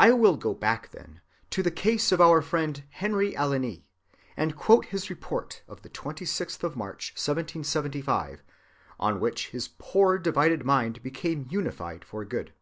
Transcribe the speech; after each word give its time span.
I 0.00 0.10
will 0.12 0.38
go 0.38 0.54
back, 0.54 0.90
then, 0.92 1.20
to 1.50 1.62
the 1.62 1.70
case 1.70 2.12
of 2.12 2.20
our 2.22 2.40
friend 2.40 2.82
Henry 2.88 3.34
Alline, 3.34 3.82
and 4.38 4.56
quote 4.56 4.86
his 4.86 5.10
report 5.10 5.62
of 5.68 5.82
the 5.82 5.90
26th 5.90 6.62
of 6.64 6.76
March, 6.76 7.10
1775, 7.12 8.42
on 8.98 9.20
which 9.20 9.50
his 9.50 9.68
poor 9.76 10.16
divided 10.16 10.64
mind 10.64 11.02
became 11.02 11.46
unified 11.50 12.06
for 12.06 12.24
good. 12.24 12.54